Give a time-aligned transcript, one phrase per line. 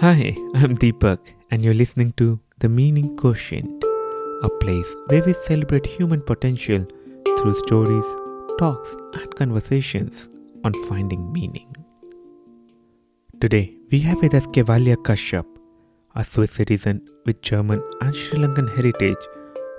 [0.00, 1.18] Hi, I'm Deepak,
[1.50, 3.82] and you're listening to The Meaning Quotient,
[4.44, 6.86] a place where we celebrate human potential
[7.24, 8.04] through stories,
[8.60, 10.28] talks, and conversations
[10.62, 11.74] on finding meaning.
[13.40, 15.46] Today, we have with us Kaivalya Kashyap,
[16.14, 19.26] a Swiss citizen with German and Sri Lankan heritage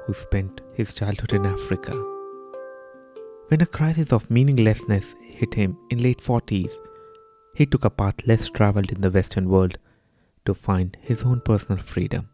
[0.05, 1.93] who spent his childhood in Africa.
[3.47, 6.73] When a crisis of meaninglessness hit him in late 40s,
[7.55, 9.77] he took a path less traveled in the Western world
[10.49, 12.27] to find his own personal freedom.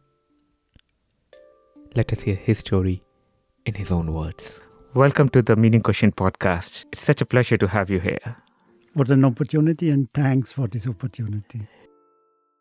[1.96, 3.04] Let us hear his story
[3.66, 4.62] in his own words.
[4.94, 6.86] Welcome to the Meaning Quotient podcast.
[6.94, 8.38] It's such a pleasure to have you here.
[8.94, 11.68] What an opportunity, and thanks for this opportunity.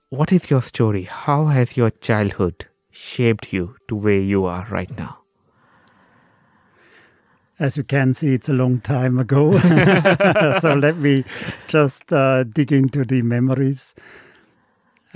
[0.08, 1.04] What is your story?
[1.04, 5.18] How has your childhood shaped you to where you are right now?
[7.60, 9.56] As you can see, it's a long time ago.
[10.60, 11.24] so let me
[11.68, 13.94] just uh, dig into the memories.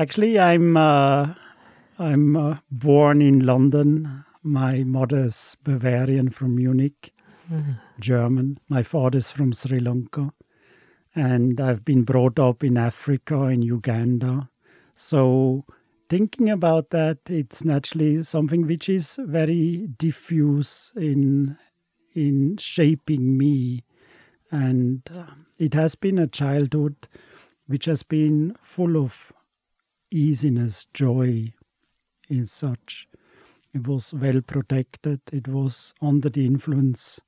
[0.00, 1.34] Actually, I'm uh,
[1.98, 4.24] I'm uh, born in London.
[4.44, 7.12] My mother's Bavarian from Munich,
[7.52, 7.72] mm-hmm.
[7.98, 8.60] German.
[8.68, 10.32] My father's from Sri Lanka,
[11.16, 14.50] and I've been brought up in Africa in Uganda.
[14.94, 15.64] So
[16.08, 21.58] thinking about that, it's naturally something which is very diffuse in
[22.14, 23.80] in shaping me,
[24.52, 27.08] and uh, it has been a childhood
[27.66, 29.32] which has been full of
[30.10, 31.52] easiness, joy,
[32.28, 33.08] in such.
[33.74, 35.20] It was well protected.
[35.32, 37.20] It was under the influence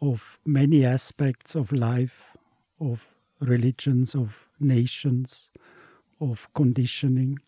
[0.00, 2.36] of many aspects of life,
[2.80, 5.50] of religions, of nations,
[6.20, 7.38] of conditioning.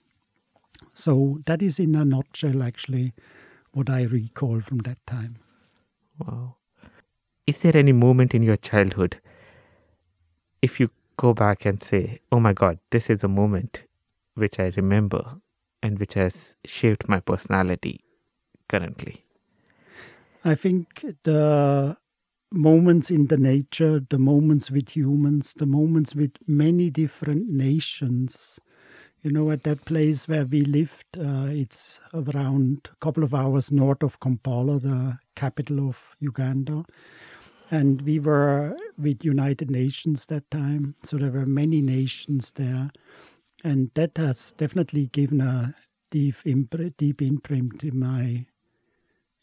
[0.93, 3.13] So that is in a nutshell actually
[3.73, 5.39] what I recall from that time.
[6.19, 6.57] Wow.
[7.47, 9.21] Is there any moment in your childhood,
[10.63, 13.83] if you go back and say, oh my God, this is a moment
[14.41, 15.37] which I remember
[15.83, 18.05] and which has shaped my personality
[18.69, 19.25] currently?
[20.45, 21.97] I think the
[22.51, 28.59] moments in the nature, the moments with humans, the moments with many different nations.
[29.23, 33.71] You know, at that place where we lived, uh, it's around a couple of hours
[33.71, 36.85] north of Kampala, the capital of Uganda.
[37.71, 42.91] And we were with United Nations that time, so there were many nations there
[43.65, 45.75] and that has definitely given a
[46.11, 48.47] deep imprint, deep imprint in my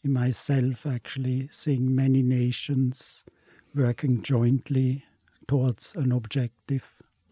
[0.04, 0.86] in myself.
[0.86, 3.24] Actually, seeing many nations
[3.74, 5.04] working jointly
[5.46, 6.84] towards an objective.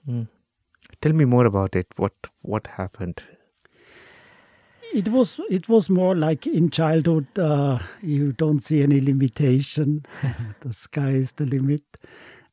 [0.09, 0.29] Mm.
[1.01, 1.87] Tell me more about it.
[1.97, 3.23] What what happened?
[4.95, 7.27] It was it was more like in childhood.
[7.39, 10.07] Uh, you don't see any limitation.
[10.61, 11.83] the sky is the limit,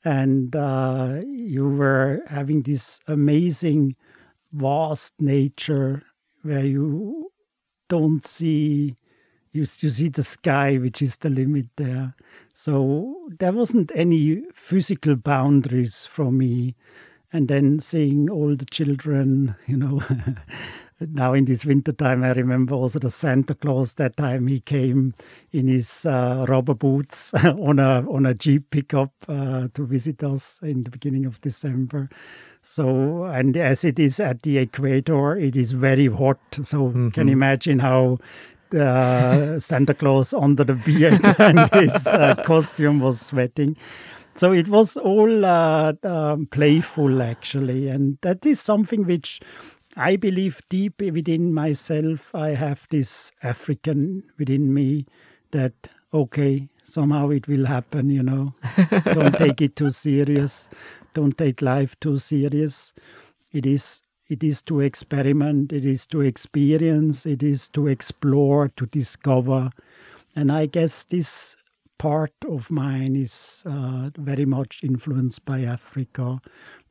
[0.03, 3.95] and uh, you were having this amazing
[4.53, 6.03] vast nature
[6.43, 7.31] where you
[7.89, 8.95] don't see
[9.51, 12.15] you, you see the sky which is the limit there.
[12.53, 16.75] So there wasn't any physical boundaries for me.
[17.31, 20.01] And then seeing all the children you know
[21.11, 25.13] now in this winter time i remember also the santa claus that time he came
[25.51, 30.59] in his uh, rubber boots on a on a jeep pickup uh, to visit us
[30.63, 32.09] in the beginning of december
[32.65, 36.39] so, and as it is at the equator, it is very hot.
[36.63, 37.09] So, mm-hmm.
[37.09, 38.19] can you imagine how
[38.73, 43.75] uh, Santa Claus under the beard and his uh, costume was sweating?
[44.35, 49.39] So it was all uh, um, playful, actually, and that is something which
[49.95, 52.33] I believe deep within myself.
[52.33, 55.05] I have this African within me
[55.51, 58.09] that okay, somehow it will happen.
[58.09, 58.53] You know,
[59.05, 60.69] don't take it too serious
[61.13, 62.91] don't take life too serious.
[63.51, 68.85] It is it is to experiment, it is to experience, it is to explore, to
[68.87, 69.69] discover.
[70.35, 71.55] And I guess this
[71.99, 76.41] part of mine is uh, very much influenced by Africa.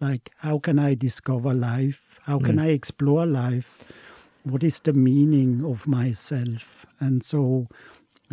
[0.00, 2.11] Like, how can I discover life?
[2.22, 2.62] How can mm.
[2.62, 3.78] I explore life?
[4.44, 6.86] What is the meaning of myself?
[7.00, 7.68] And so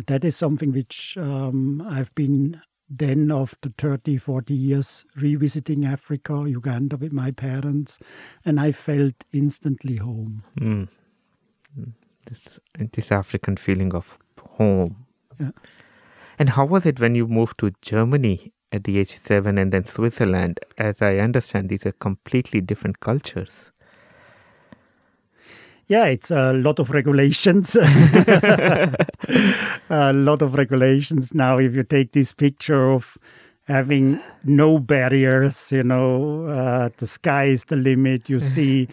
[0.06, 2.60] that is something which um, I've been
[2.90, 8.00] then after 30 40 years revisiting africa uganda with my parents
[8.44, 10.88] and i felt instantly home mm.
[12.26, 12.58] This,
[12.92, 14.18] this african feeling of
[14.56, 15.06] home
[15.38, 15.50] yeah.
[16.38, 19.84] and how was it when you moved to germany at the age 7 and then
[19.84, 23.70] switzerland as i understand these are completely different cultures
[25.90, 27.74] yeah, it's a lot of regulations.
[27.80, 28.96] a
[29.90, 31.34] lot of regulations.
[31.34, 33.18] Now, if you take this picture of
[33.64, 38.86] having no barriers, you know, uh, the sky is the limit, you see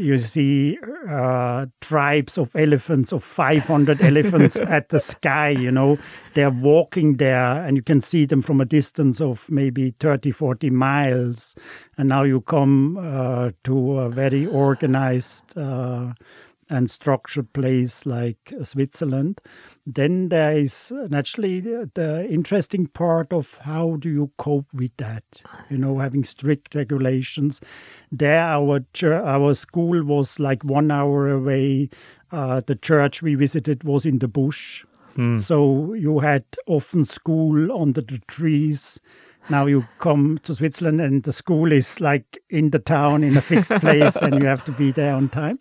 [0.00, 5.98] you see uh, tribes of elephants, of 500 elephants at the sky, you know.
[6.34, 10.70] They're walking there and you can see them from a distance of maybe 30, 40
[10.70, 11.54] miles.
[11.98, 16.12] And now you come uh, to a very organized uh,
[16.70, 19.40] and structured place like Switzerland,
[19.84, 25.24] then there is naturally the interesting part of how do you cope with that?
[25.68, 27.60] You know, having strict regulations.
[28.12, 31.90] There, our our school was like one hour away.
[32.30, 34.84] Uh, the church we visited was in the bush,
[35.16, 35.38] hmm.
[35.38, 39.00] so you had often school under the trees.
[39.48, 43.40] Now you come to Switzerland and the school is like in the town in a
[43.40, 45.58] fixed place and you have to be there on time.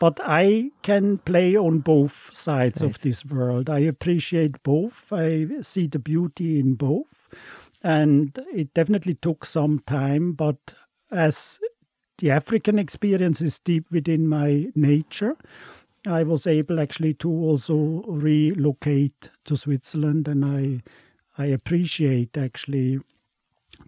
[0.00, 3.68] But I can play on both sides of this world.
[3.68, 5.12] I appreciate both.
[5.12, 7.28] I see the beauty in both.
[7.82, 10.74] And it definitely took some time, but
[11.10, 11.58] as
[12.18, 15.36] the African experience is deep within my nature,
[16.06, 20.82] I was able actually to also relocate to Switzerland and I
[21.40, 22.98] I appreciate actually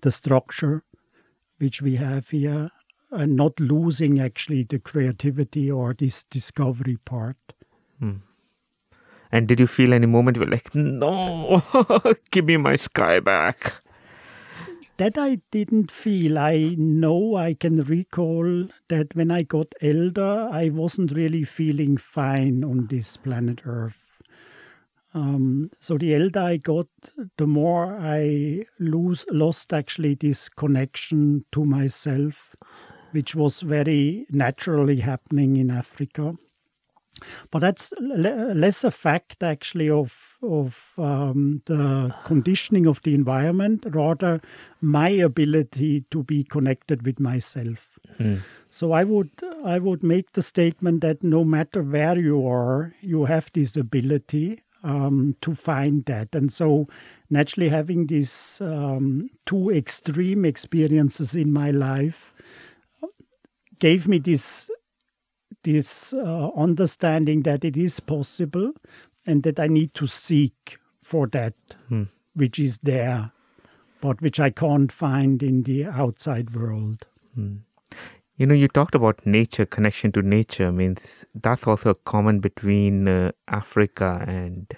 [0.03, 0.85] the structure
[1.59, 2.71] which we have here
[3.11, 7.37] and not losing actually the creativity or this discovery part.
[7.99, 8.17] Hmm.
[9.33, 11.63] And did you feel any moment where like, no,
[12.31, 13.75] give me my sky back?
[14.97, 16.39] That I didn't feel.
[16.39, 22.65] I know I can recall that when I got elder, I wasn't really feeling fine
[22.65, 24.11] on this planet Earth.
[25.15, 26.87] Um, so the elder I got,
[27.37, 32.55] the more I lose lost actually this connection to myself
[33.13, 36.37] which was very naturally happening in Africa.
[37.51, 44.41] But that's less a fact actually of of um, the conditioning of the environment, rather
[44.81, 47.99] my ability to be connected with myself.
[48.19, 48.41] Mm.
[48.71, 49.31] So I would
[49.65, 54.63] I would make the statement that no matter where you are, you have this ability
[54.83, 56.35] um, to find that.
[56.35, 56.89] And so
[57.29, 62.33] naturally having these um, two extreme experiences in my life
[63.81, 64.71] gave me this
[65.65, 68.73] this uh, understanding that it is possible
[69.27, 71.55] and that I need to seek for that
[71.89, 72.05] hmm.
[72.35, 73.33] which is there,
[74.01, 77.07] but which I can't find in the outside world.
[77.35, 77.57] Hmm.
[78.37, 83.07] You know, you talked about nature, connection to nature means that's also a common between
[83.07, 84.75] uh, Africa and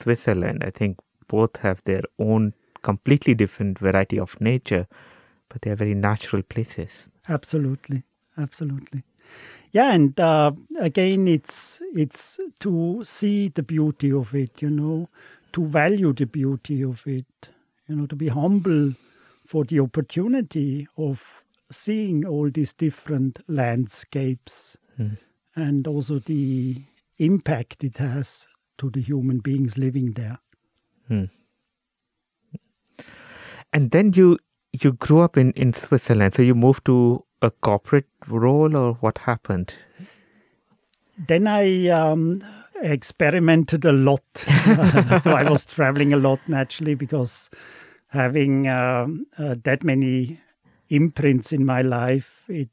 [0.00, 0.64] Switzerland.
[0.64, 0.98] I think
[1.28, 4.86] both have their own completely different variety of nature,
[5.50, 6.88] but they're very natural places.
[7.28, 8.04] Absolutely
[8.38, 9.04] absolutely.
[9.72, 15.08] Yeah, and uh, again, it's it's to see the beauty of it, you know,
[15.52, 17.48] to value the beauty of it,
[17.88, 18.94] you know, to be humble
[19.44, 25.18] for the opportunity of seeing all these different landscapes mm.
[25.56, 26.82] and also the
[27.18, 28.46] impact it has
[28.78, 30.38] to the human beings living there.
[31.10, 31.30] Mm.
[33.72, 34.38] And then you
[34.72, 39.18] you grew up in, in Switzerland, so you moved to a corporate role or what
[39.18, 39.74] happened?
[41.16, 42.44] Then I um,
[42.82, 44.24] experimented a lot.
[44.36, 47.50] so I was traveling a lot naturally because
[48.08, 49.06] having uh,
[49.38, 50.40] uh, that many
[50.88, 52.68] imprints in my life, it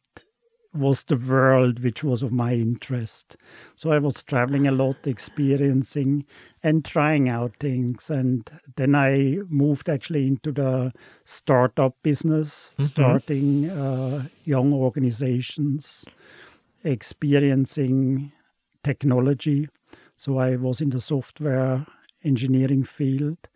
[0.74, 3.36] was the world which was of my interest.
[3.76, 6.26] So I was traveling a lot, experiencing
[6.64, 8.10] and trying out things.
[8.10, 10.94] And then I moved actually into the
[11.26, 12.84] startup business, mm-hmm.
[12.84, 16.06] starting uh, young organizations,
[16.84, 18.32] experiencing
[18.84, 19.68] technology.
[20.18, 21.86] So I was in the software
[22.24, 23.50] engineering field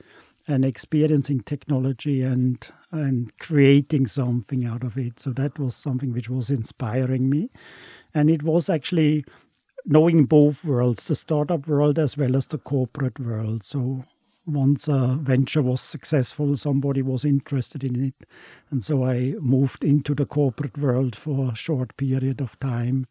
[0.47, 2.65] and experiencing technology and
[2.95, 5.19] and creating something out of it.
[5.19, 7.49] So that was something which was inspiring me.
[8.13, 9.25] And it was actually
[9.85, 13.63] knowing both worlds, the startup world as well as the corporate world.
[13.63, 14.05] So
[14.45, 18.27] once a venture was successful, somebody was interested in it.
[18.71, 23.07] And so I moved into the corporate world for a short period of time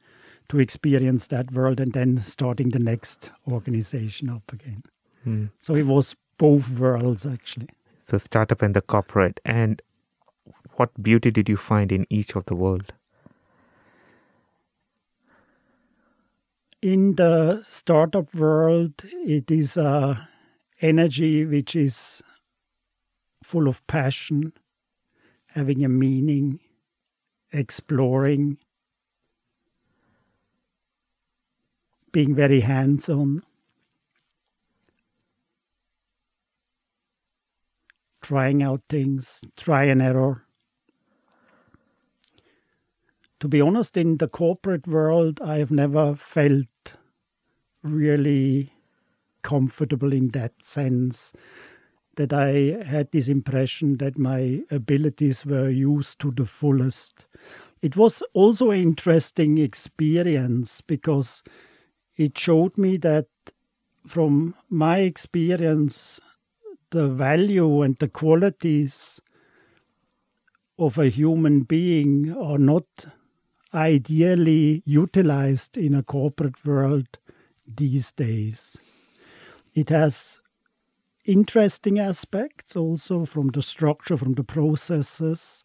[0.49, 4.83] to experience that world and then starting the next organization up again.
[5.25, 5.47] Hmm.
[5.59, 7.69] So it was both worlds actually
[8.09, 9.81] the startup and the corporate and
[10.77, 12.93] what beauty did you find in each of the world?
[16.83, 20.29] In the startup world it is a
[20.81, 22.23] energy which is
[23.43, 24.53] full of passion
[25.49, 26.61] having a meaning
[27.53, 28.59] exploring
[32.13, 33.43] being very hands on
[38.25, 40.47] trying out things, try and error,
[43.41, 46.67] to be honest, in the corporate world, I have never felt
[47.83, 48.73] really
[49.43, 51.33] comfortable in that sense
[52.17, 57.27] that I had this impression that my abilities were used to the fullest.
[57.83, 61.43] It was also an interesting experience because
[62.17, 63.27] it showed me that
[64.07, 66.21] from my experience,
[66.95, 69.21] the value and the qualities
[70.79, 72.85] of a human being are not
[73.73, 77.19] ideally utilized in a corporate world
[77.67, 78.77] these days.
[79.75, 80.39] It has
[81.27, 85.65] interesting aspects also from the structure, from the processes,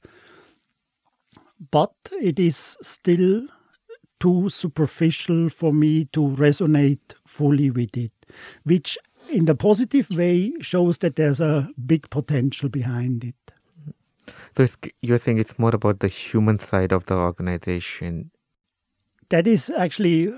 [1.72, 3.48] but it is still
[4.20, 8.12] too superficial for me to resonate fully with it,
[8.64, 8.98] which
[9.30, 13.36] in the positive way shows that there's a big potential behind it.
[14.58, 14.68] So
[15.02, 18.32] you're saying it's more about the human side of the organization.
[19.30, 20.34] That is actually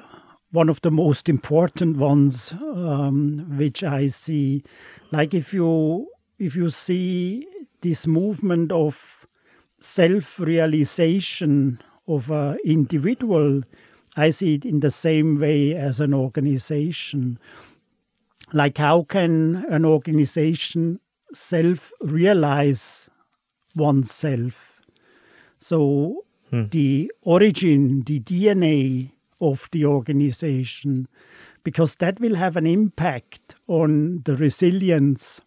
[0.52, 4.64] one of the most important ones, um, which I see.
[5.12, 7.48] Like if you if you see
[7.82, 9.26] this movement of
[9.80, 13.62] self-realization of an individual,
[14.16, 17.40] I see it in the same way as an organization.
[18.54, 21.00] Like how can an organization
[21.34, 23.10] self-realize
[23.76, 24.82] oneself.
[25.60, 26.66] So hmm.
[26.72, 31.08] the origin, the DNA of the organization,
[31.64, 35.42] because that will have an impact on the resilience.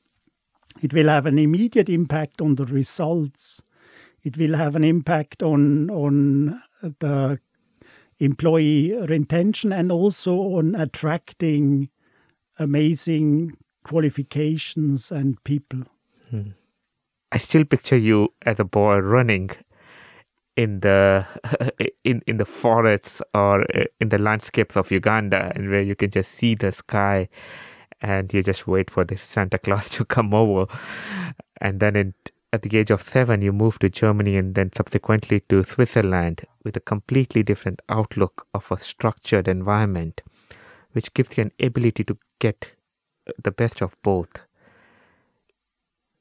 [0.82, 3.62] It will have an immediate impact on the results.
[4.23, 6.62] It will have an impact on on
[7.00, 7.38] the
[8.18, 11.88] employee retention and also on attracting
[12.58, 15.82] amazing qualifications and people.
[16.30, 16.50] Hmm.
[17.32, 19.50] I still picture you as a boy running
[20.56, 21.26] in the
[22.04, 23.64] in in the forests or
[24.00, 27.28] in the landscapes of Uganda, and where you can just see the sky,
[28.00, 30.66] and you just wait for the Santa Claus to come over,
[31.61, 32.14] and then
[32.52, 36.76] at the age of seven, you move to Germany, and then subsequently to Switzerland with
[36.76, 40.23] a completely different outlook of a structured environment,
[40.94, 42.72] which gives you an ability to get
[43.42, 44.42] the best of both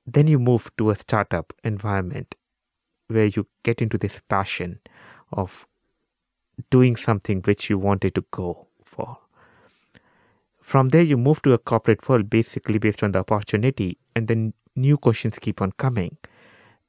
[0.05, 2.35] then you move to a startup environment
[3.07, 4.79] where you get into this passion
[5.31, 5.65] of
[6.69, 9.17] doing something which you wanted to go for.
[10.61, 14.53] From there, you move to a corporate world basically based on the opportunity, and then
[14.75, 16.17] new questions keep on coming.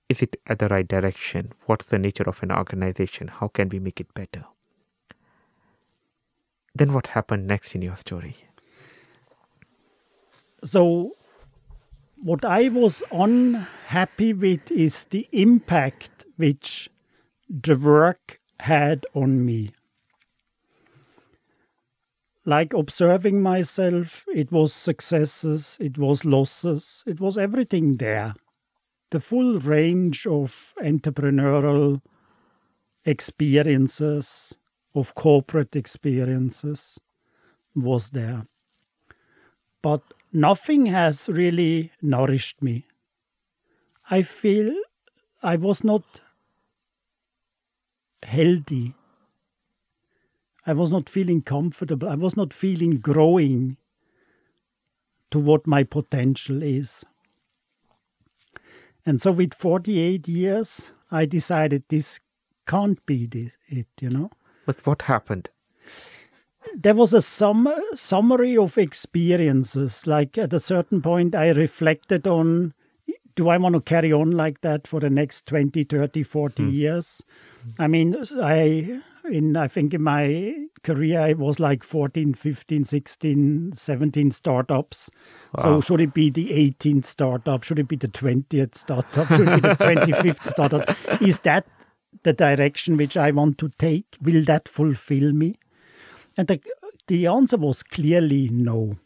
[0.09, 1.53] Is it at the right direction?
[1.67, 3.29] What's the nature of an organization?
[3.29, 4.45] How can we make it better?
[6.75, 8.37] Then, what happened next in your story?
[10.65, 11.13] So,
[12.17, 16.89] what I was unhappy with is the impact which
[17.49, 19.73] the work had on me.
[22.47, 28.35] Like observing myself, it was successes, it was losses, it was everything there.
[29.11, 32.01] The full range of entrepreneurial
[33.05, 34.57] experiences,
[34.95, 37.01] of corporate experiences
[37.75, 38.47] was there.
[39.83, 42.87] But nothing has really nourished me.
[44.11, 44.75] I feel
[45.43, 46.21] I was not
[48.23, 48.95] healthy.
[50.67, 52.09] I was not feeling comfortable.
[52.09, 53.77] I was not feeling growing
[55.31, 57.05] to what my potential is.
[59.05, 62.21] And so, with 48 years, I decided this
[62.67, 64.31] can't be this, it, you know.
[64.67, 65.51] But what happened?
[66.77, 70.07] there was a sum, summary of experiences.
[70.07, 72.75] Like at a certain point, I reflected on
[73.37, 76.73] do I want to carry on like that for the next 20, 30, 40 mm.
[76.73, 77.23] years?
[77.81, 83.73] I mean, I in I think in my career I was like 14, 15, 16,
[83.73, 85.11] 17 startups.
[85.57, 85.63] Wow.
[85.63, 87.63] So should it be the 18th startup?
[87.63, 89.29] Should it be the 20th startup?
[89.29, 90.97] Should it be the 25th startup?
[91.23, 91.67] Is that
[92.25, 94.17] the direction which I want to take?
[94.21, 95.57] Will that fulfill me?
[96.37, 96.61] And the,
[97.07, 98.97] the answer was clearly no.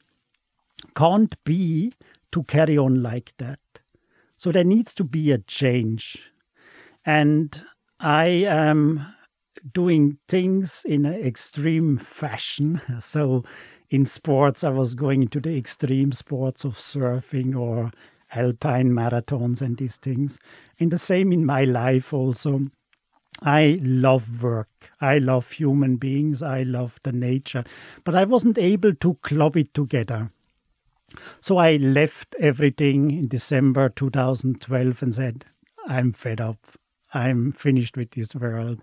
[0.96, 1.92] Can't be
[2.32, 3.60] to carry on like that.
[4.36, 6.30] So there needs to be a change.
[7.04, 7.60] And
[8.00, 9.06] I am
[9.72, 12.80] doing things in an extreme fashion.
[13.00, 13.44] So
[13.90, 17.90] in sports, I was going into the extreme sports of surfing or
[18.32, 20.38] alpine marathons and these things.
[20.78, 22.70] And the same in my life also.
[23.42, 24.90] I love work.
[25.00, 26.42] I love human beings.
[26.42, 27.64] I love the nature.
[28.04, 30.30] But I wasn't able to club it together.
[31.40, 35.44] So I left everything in December 2012 and said,
[35.86, 36.58] I'm fed up.
[37.14, 38.80] I'm finished with this world.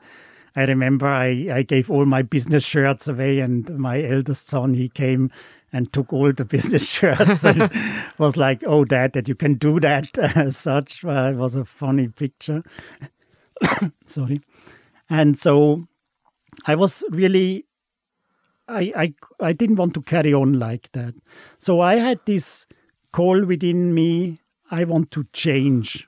[0.56, 4.88] I remember I, I gave all my business shirts away, and my eldest son he
[4.88, 5.32] came
[5.74, 7.70] and took all the business shirts and
[8.18, 11.66] was like, "Oh, Dad, that you can do that." As such, uh, it was a
[11.66, 12.64] funny picture.
[14.06, 14.42] Sorry,
[15.10, 15.88] and so
[16.66, 17.66] I was really,
[18.68, 21.14] I I I didn't want to carry on like that.
[21.60, 22.66] So I had this
[23.12, 24.40] call within me.
[24.72, 26.08] I want to change.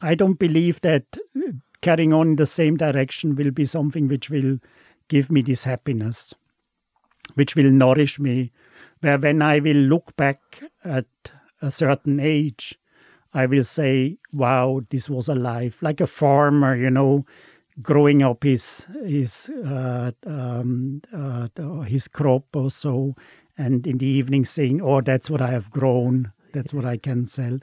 [0.00, 1.04] I don't believe that
[1.36, 4.58] uh, carrying on in the same direction will be something which will
[5.08, 6.34] give me this happiness,
[7.34, 8.50] which will nourish me.
[9.00, 11.06] Where when I will look back at
[11.62, 12.78] a certain age,
[13.32, 15.82] I will say, wow, this was a life.
[15.82, 17.24] Like a farmer, you know,
[17.82, 21.48] growing up his his uh, um, uh,
[21.82, 23.14] his crop or so,
[23.56, 26.32] and in the evening saying, "Oh, that's what I have grown.
[26.52, 27.58] That's what I can sell."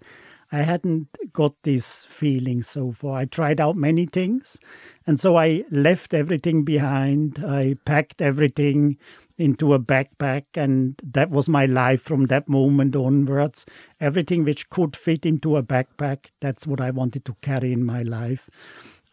[0.52, 3.18] I hadn't got this feeling so far.
[3.20, 4.58] I tried out many things.
[5.06, 7.44] And so I left everything behind.
[7.46, 8.98] I packed everything
[9.38, 10.46] into a backpack.
[10.56, 13.66] And that was my life from that moment onwards.
[14.00, 18.04] Everything which could fit into a backpack, that's what I wanted to carry in my
[18.04, 18.50] life.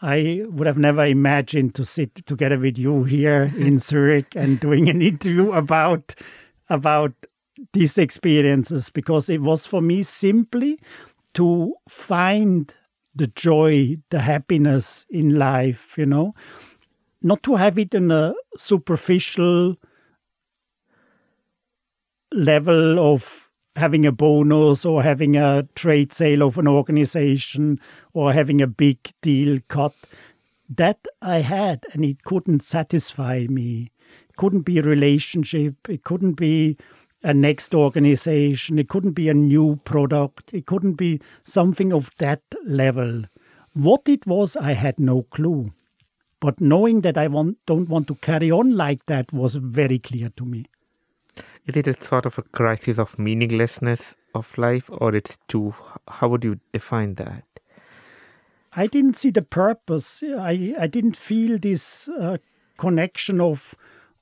[0.02, 4.88] I would have never imagined to sit together with you here in Zurich and doing
[4.88, 6.14] an interview about
[6.68, 7.12] about
[7.72, 10.80] these experiences because it was for me simply
[11.34, 12.74] to find
[13.14, 16.34] the joy, the happiness in life, you know,
[17.22, 19.76] not to have it in a superficial
[22.34, 27.80] level of having a bonus or having a trade sale of an organization
[28.12, 29.94] or having a big deal cut.
[30.68, 33.90] That I had, and it couldn't satisfy me.
[34.28, 35.74] It couldn't be a relationship.
[35.88, 36.76] It couldn't be
[37.22, 38.78] a next organization.
[38.78, 40.52] It couldn't be a new product.
[40.52, 43.24] It couldn't be something of that level.
[43.72, 45.72] What it was, I had no clue.
[46.40, 50.28] But knowing that I want, don't want to carry on like that was very clear
[50.36, 50.66] to me.
[51.66, 55.74] Is it a sort of a crisis of meaninglessness of life, or it's too?
[56.08, 57.44] How would you define that?
[58.76, 60.22] I didn't see the purpose.
[60.22, 62.38] I I didn't feel this uh,
[62.76, 63.74] connection of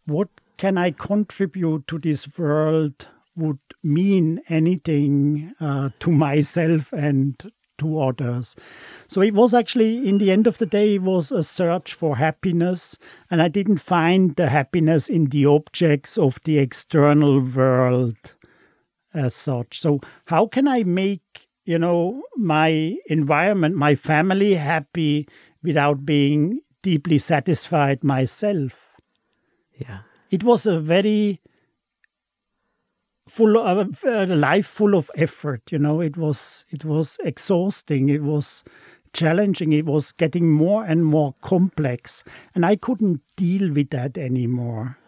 [0.06, 8.00] what can I contribute to this world would mean anything uh, to myself and to
[8.00, 8.56] others.
[9.06, 12.16] So it was actually, in the end of the day, it was a search for
[12.16, 12.96] happiness,
[13.30, 18.34] and I didn't find the happiness in the objects of the external world
[19.14, 19.80] as such.
[19.80, 25.28] So how can I make you know my environment, my family happy
[25.62, 28.96] without being deeply satisfied myself?
[29.76, 30.00] Yeah
[30.32, 31.40] it was a very
[33.32, 36.00] full of uh, a life full of effort you know?
[36.00, 38.08] It was it was exhausting.
[38.08, 38.64] It was
[39.12, 39.72] challenging.
[39.72, 42.24] It was getting more and more complex.
[42.54, 44.98] And i couldn't deal with that anymore.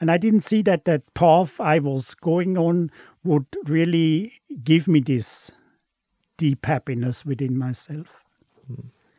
[0.00, 2.90] And i didn't see that that path i was going on
[3.24, 5.50] would really give me this
[6.36, 8.22] deep happiness within myself.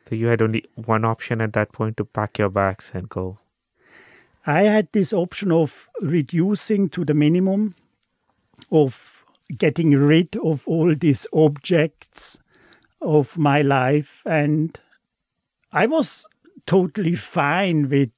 [0.08, 3.40] So you had only one option at that point to pack your bags and go?
[4.46, 7.76] I had this option of reducing to the minimum,
[8.72, 9.26] of
[9.58, 12.38] getting rid of all these objects
[13.02, 14.22] of my life.
[14.26, 14.78] And
[15.72, 16.26] I was
[16.66, 18.12] totally fine with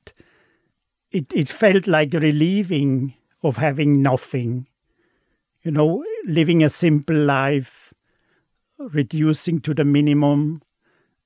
[1.11, 1.31] it.
[1.33, 4.67] It felt like relieving of having nothing,
[5.63, 7.93] you know, living a simple life,
[8.77, 10.61] reducing to the minimum,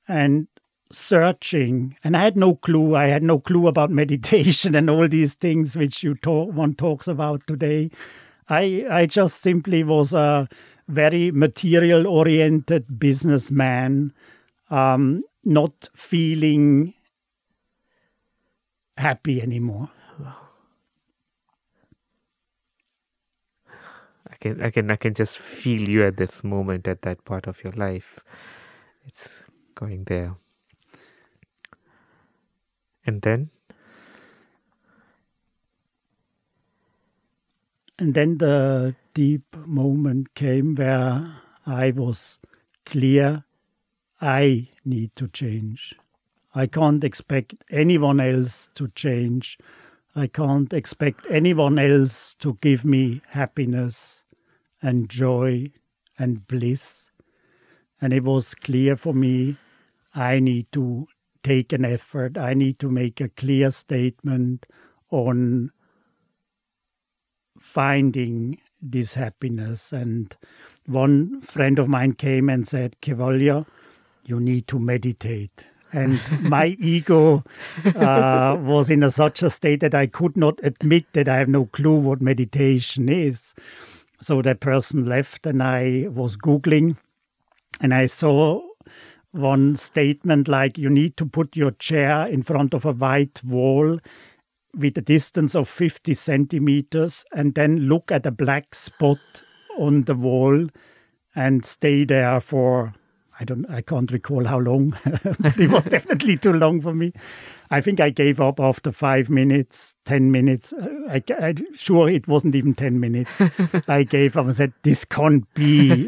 [0.08, 0.48] and
[0.92, 5.34] searching and i had no clue i had no clue about meditation and all these
[5.34, 7.90] things which you talk one talks about today
[8.50, 10.48] i i just simply was a
[10.88, 14.14] very material oriented businessman
[14.70, 16.94] um, not feeling
[18.98, 19.90] happy anymore
[24.34, 27.48] I can I can I can just feel you at this moment at that part
[27.48, 28.20] of your life.
[29.06, 29.30] It's
[29.76, 30.36] going there.
[33.06, 33.50] And then?
[38.00, 42.40] And then the deep moment came where I was
[42.86, 43.46] clear
[44.20, 45.96] I need to change.
[46.56, 49.58] I can't expect anyone else to change.
[50.16, 54.24] I can't expect anyone else to give me happiness
[54.82, 55.72] and joy
[56.18, 57.12] and bliss.
[58.02, 59.58] And it was clear for me
[60.16, 61.08] I need to
[61.44, 62.38] take an effort.
[62.38, 64.66] I need to make a clear statement
[65.10, 65.72] on
[67.64, 69.94] finding this happiness.
[69.94, 70.36] And
[70.86, 73.66] one friend of mine came and said, Kaivalya,
[74.26, 75.68] you need to meditate.
[75.94, 77.44] and my ego
[77.96, 81.48] uh, was in a, such a state that I could not admit that I have
[81.48, 83.54] no clue what meditation is.
[84.20, 86.98] So that person left, and I was Googling,
[87.80, 88.62] and I saw
[89.32, 94.00] one statement like you need to put your chair in front of a white wall
[94.76, 99.20] with a distance of 50 centimeters and then look at a black spot
[99.78, 100.68] on the wall
[101.36, 102.94] and stay there for
[103.40, 104.96] I don't I can't recall how long.
[105.06, 107.14] it was definitely too long for me.
[107.72, 110.74] I think I gave up after five minutes, ten minutes.
[111.10, 113.42] I, I sure it wasn't even ten minutes.
[113.88, 116.08] I gave up and said, "This can't be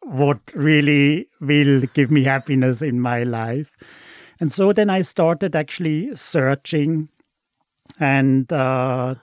[0.00, 3.76] what really will give me happiness in my life."
[4.40, 7.08] And so then I started actually searching,
[7.98, 9.14] and uh,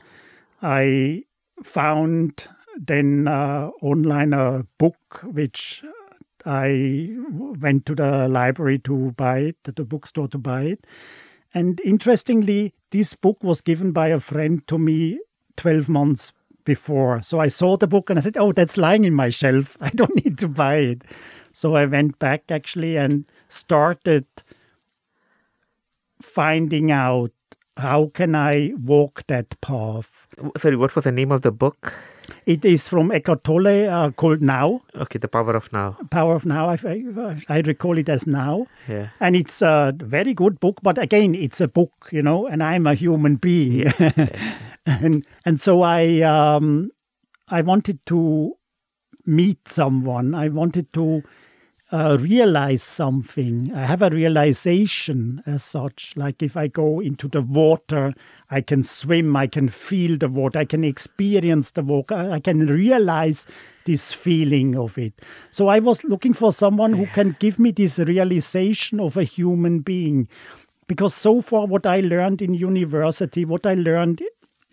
[0.61, 1.23] I
[1.63, 2.43] found
[2.77, 5.83] then uh, online a book which
[6.45, 7.15] I
[7.59, 10.87] went to the library to buy it, to the bookstore to buy it.
[11.53, 15.19] And interestingly, this book was given by a friend to me
[15.57, 16.31] 12 months
[16.63, 17.21] before.
[17.23, 19.77] So I saw the book and I said, Oh, that's lying in my shelf.
[19.81, 21.03] I don't need to buy it.
[21.51, 24.25] So I went back actually and started
[26.21, 27.31] finding out
[27.81, 30.27] how can I walk that path.
[30.57, 31.93] Sorry, what was the name of the book?
[32.45, 34.81] It is from Eckhart Tolle uh, called Now.
[34.95, 35.97] Okay, The Power of Now.
[36.09, 36.69] Power of Now.
[36.69, 36.77] I,
[37.49, 38.67] I, recall it as Now.
[38.87, 39.09] Yeah.
[39.19, 42.87] And it's a very good book, but again, it's a book, you know, and I'm
[42.87, 43.73] a human being.
[43.79, 43.91] Yeah.
[43.99, 44.57] yeah.
[44.85, 46.89] and and so I um,
[47.49, 48.53] I wanted to
[49.25, 50.33] meet someone.
[50.33, 51.23] I wanted to
[51.91, 53.73] uh, realize something.
[53.75, 56.13] I have a realization as such.
[56.15, 58.13] Like if I go into the water,
[58.49, 62.67] I can swim, I can feel the water, I can experience the water, I can
[62.67, 63.45] realize
[63.85, 65.13] this feeling of it.
[65.51, 69.79] So I was looking for someone who can give me this realization of a human
[69.79, 70.29] being.
[70.87, 74.21] Because so far, what I learned in university, what I learned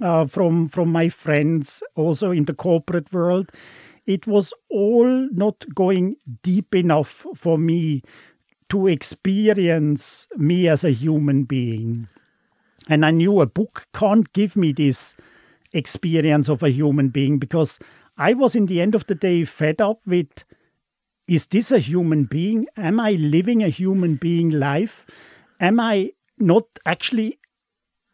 [0.00, 3.50] uh, from from my friends, also in the corporate world,
[4.08, 8.02] it was all not going deep enough for me
[8.70, 12.08] to experience me as a human being.
[12.88, 15.14] And I knew a book can't give me this
[15.74, 17.78] experience of a human being because
[18.16, 20.44] I was, in the end of the day, fed up with
[21.26, 22.66] is this a human being?
[22.78, 25.04] Am I living a human being life?
[25.60, 27.38] Am I not actually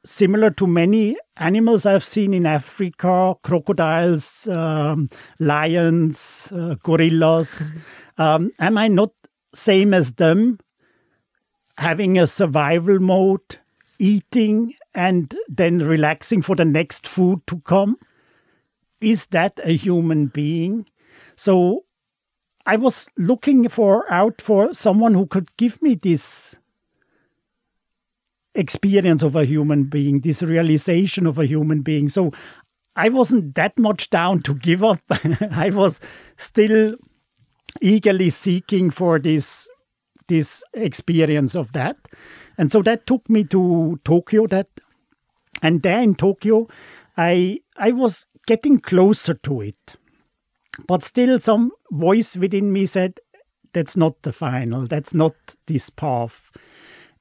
[0.04, 7.72] similar to many animals I've seen in Africa crocodiles, um, lions, uh, gorillas.
[8.18, 9.10] Um, am I not
[9.52, 10.58] same as them,
[11.78, 13.58] having a survival mode,
[13.98, 17.96] eating, and then relaxing for the next food to come?
[19.00, 20.86] Is that a human being?
[21.36, 21.84] So
[22.66, 26.56] I was looking for out for someone who could give me this
[28.54, 32.08] experience of a human being, this realization of a human being.
[32.08, 32.32] So
[32.96, 35.00] I wasn't that much down to give up.
[35.50, 36.00] I was
[36.36, 36.96] still
[37.80, 39.68] eagerly seeking for this
[40.26, 41.96] this experience of that.
[42.56, 44.68] And so that took me to Tokyo that
[45.60, 46.66] and there in Tokyo
[47.16, 49.96] I I was getting closer to it.
[50.86, 53.20] But still some voice within me said
[53.72, 55.34] that's not the final, that's not
[55.66, 56.50] this path.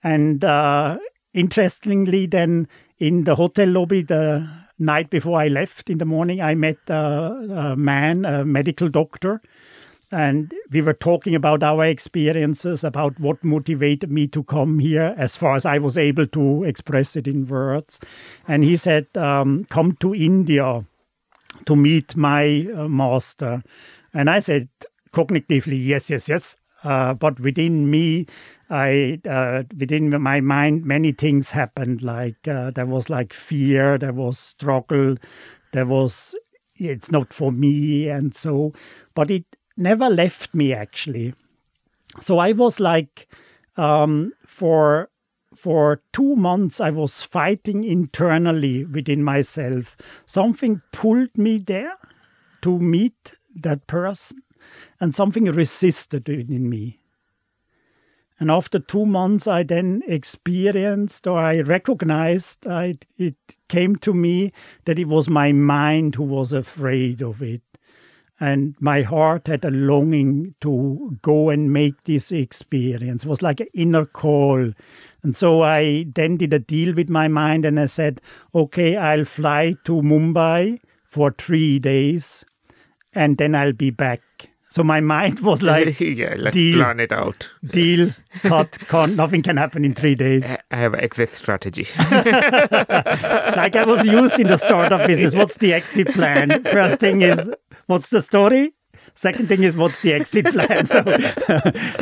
[0.03, 0.97] And uh,
[1.33, 2.67] interestingly, then
[2.99, 4.47] in the hotel lobby, the
[4.79, 9.41] night before I left in the morning, I met a, a man, a medical doctor,
[10.11, 15.35] and we were talking about our experiences, about what motivated me to come here, as
[15.35, 17.99] far as I was able to express it in words.
[18.47, 20.85] And he said, um, Come to India
[21.65, 23.63] to meet my uh, master.
[24.13, 24.69] And I said,
[25.13, 26.57] cognitively, yes, yes, yes.
[26.83, 28.27] Uh, but within me,
[28.73, 32.01] I uh, within my mind, many things happened.
[32.01, 35.15] Like uh, there was like fear, there was struggle,
[35.73, 36.33] there was
[36.75, 38.73] it's not for me, and so.
[39.13, 39.45] But it
[39.77, 41.35] never left me actually.
[42.19, 43.27] So I was like
[43.77, 45.09] um, for
[45.55, 49.95] for two months I was fighting internally within myself.
[50.25, 51.95] Something pulled me there
[52.63, 54.41] to meet that person,
[54.99, 57.02] and something resisted in me.
[58.39, 63.35] And after two months, I then experienced or I recognized I, it
[63.69, 64.51] came to me
[64.85, 67.61] that it was my mind who was afraid of it.
[68.39, 73.23] And my heart had a longing to go and make this experience.
[73.23, 74.73] It was like an inner call.
[75.21, 78.19] And so I then did a deal with my mind and I said,
[78.53, 82.43] okay, I'll fly to Mumbai for three days
[83.13, 84.21] and then I'll be back
[84.73, 86.79] So my mind was like, yeah, let's deal.
[86.79, 87.47] plan it out.
[87.63, 88.09] deal,
[88.41, 90.43] cut, con, nothing can happen in three days.
[90.71, 91.85] I have an exit strategy.
[91.99, 95.35] like I was used in the startup business.
[95.35, 96.63] What's the exit plan?
[96.63, 97.51] First thing is,
[97.85, 98.73] what's the story?
[99.13, 100.87] Second thing is, what's the exit plan?
[100.87, 101.03] So,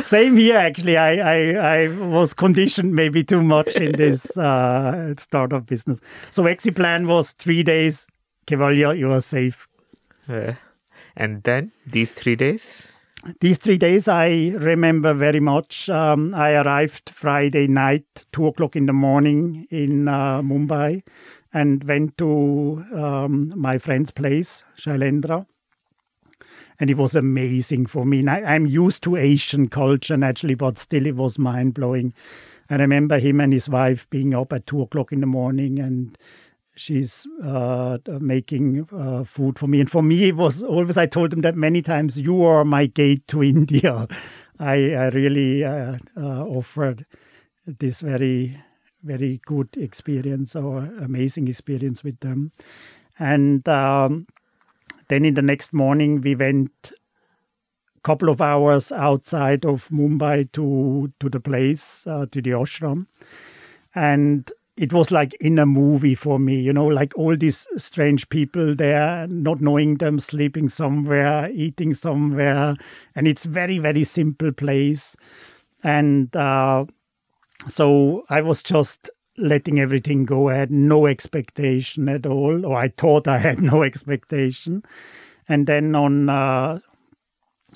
[0.02, 0.56] same here.
[0.56, 6.00] Actually, I, I I was conditioned maybe too much in this uh, startup business.
[6.30, 8.06] So, exit plan was three days.
[8.46, 9.68] Kaivalya, you are safe.
[10.26, 10.54] Uh,
[11.16, 12.88] and then these three days.
[13.40, 15.88] These three days I remember very much.
[15.88, 21.02] Um, I arrived Friday night, two o'clock in the morning in uh, Mumbai,
[21.54, 25.46] and went to um, my friend's place, Shailendra.
[26.80, 28.20] And it was amazing for me.
[28.20, 32.12] And I, I'm used to Asian culture naturally, but still it was mind blowing.
[32.70, 36.18] I remember him and his wife being up at two o'clock in the morning and
[36.76, 39.80] she's uh, making uh, food for me.
[39.80, 42.86] And for me, it was always, I told him that many times, you are my
[42.86, 44.06] gate to India.
[44.58, 47.04] I, I really uh, uh, offered
[47.66, 48.60] this very,
[49.02, 52.52] very good experience or amazing experience with them.
[53.18, 54.26] And um,
[55.08, 56.92] then in the next morning, we went
[57.96, 63.06] a couple of hours outside of Mumbai to to the place uh, to the ashram,
[63.94, 68.28] and it was like in a movie for me, you know, like all these strange
[68.30, 72.76] people there, not knowing them, sleeping somewhere, eating somewhere,
[73.14, 75.16] and it's very very simple place,
[75.84, 76.84] and uh,
[77.68, 80.48] so I was just letting everything go.
[80.50, 84.82] I had no expectation at all, or I thought I had no expectation,
[85.48, 86.80] and then on uh,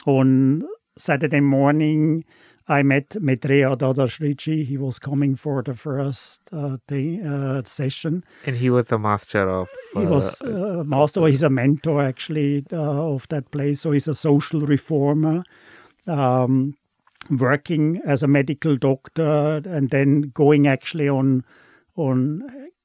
[0.06, 0.62] on
[0.98, 2.24] Saturday morning.
[2.68, 4.64] I met Maitreya Dadashreeji.
[4.64, 8.24] He was coming for the first uh, day, uh, session.
[8.44, 9.68] And he was the master of.
[9.94, 11.24] He was uh, uh, master.
[11.26, 13.82] He's a mentor actually uh, of that place.
[13.82, 15.44] So he's a social reformer,
[16.08, 16.76] um,
[17.30, 21.44] working as a medical doctor, and then going actually on
[21.94, 22.42] on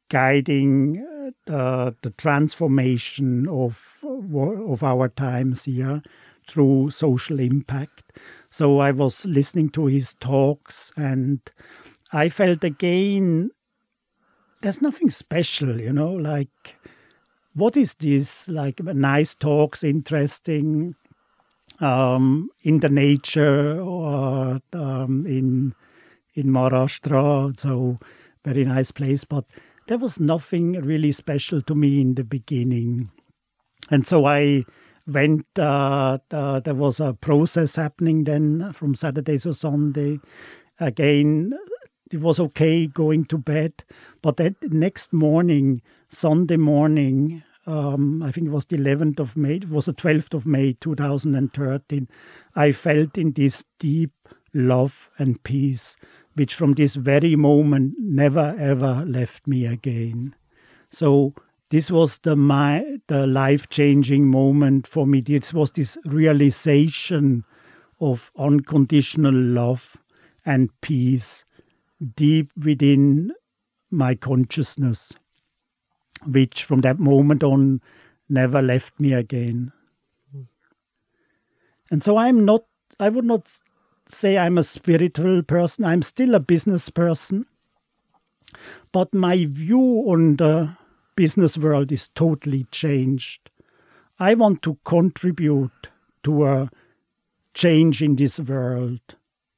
[0.09, 1.03] guiding
[1.49, 6.03] uh, the transformation of of our times here
[6.47, 8.03] through social impact.
[8.51, 11.39] So I was listening to his talks and
[12.13, 13.51] I felt again
[14.61, 16.77] there's nothing special, you know, like
[17.53, 18.47] what is this?
[18.47, 20.95] Like nice talks, interesting,
[21.79, 25.73] um, in the nature or um, in
[26.35, 27.99] in Maharashtra, so
[28.45, 29.23] very nice place.
[29.25, 29.45] But
[29.87, 33.11] there was nothing really special to me in the beginning,
[33.91, 34.65] and so I
[35.07, 35.47] went.
[35.57, 40.19] Uh, uh, there was a process happening then from Saturday to Sunday.
[40.79, 41.53] Again,
[42.11, 43.83] it was okay going to bed,
[44.21, 49.55] but that next morning, Sunday morning, um, I think it was the 11th of May,
[49.55, 52.07] it was the 12th of May 2013,
[52.55, 54.11] I felt in this deep
[54.53, 55.95] love and peace,
[56.33, 60.35] which from this very moment never ever left me again.
[60.89, 61.33] So
[61.71, 65.21] this was the my the life changing moment for me.
[65.21, 67.45] This was this realization
[68.01, 69.95] of unconditional love
[70.45, 71.45] and peace
[72.15, 73.31] deep within
[73.89, 75.13] my consciousness,
[76.25, 77.81] which from that moment on
[78.27, 79.71] never left me again.
[81.89, 82.65] And so I'm not,
[82.99, 83.47] I would not
[84.09, 87.45] say I'm a spiritual person, I'm still a business person.
[88.91, 90.75] But my view on the
[91.21, 93.51] business world is totally changed.
[94.19, 95.89] I want to contribute
[96.23, 96.71] to a
[97.53, 99.01] change in this world,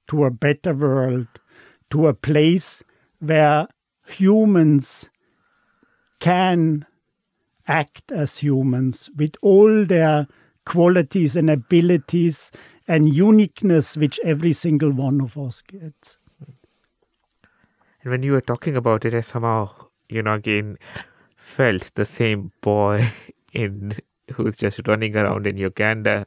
[0.09, 1.27] to a better world,
[1.91, 2.83] to a place
[3.19, 3.67] where
[4.05, 5.09] humans
[6.19, 6.85] can
[7.65, 10.27] act as humans with all their
[10.65, 12.51] qualities and abilities
[12.89, 16.17] and uniqueness which every single one of us gets.
[18.01, 19.69] And when you were talking about it, I somehow,
[20.09, 20.77] you know, again
[21.55, 23.11] felt the same boy
[23.53, 23.95] in
[24.33, 26.25] who's just running around in Uganda,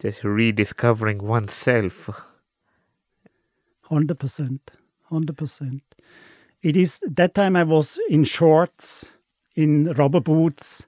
[0.00, 2.10] just rediscovering oneself.
[3.82, 4.70] Hundred percent,
[5.10, 5.82] hundred percent.
[6.62, 9.14] It is that time I was in shorts,
[9.54, 10.86] in rubber boots.